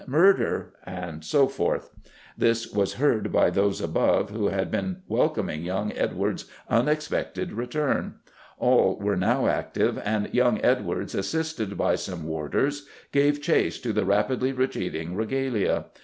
[0.07, 1.91] Murder!" and so forth.
[2.35, 8.15] This was heard by those above who had been welcoming young Edwards' unexpected return.
[8.57, 14.03] All were now active, and young Edwards, assisted by some warders, gave chase to the
[14.03, 15.85] rapidly retreating regalia.